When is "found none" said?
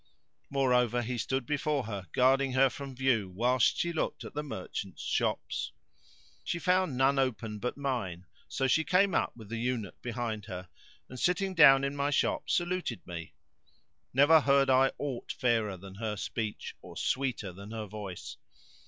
6.57-7.19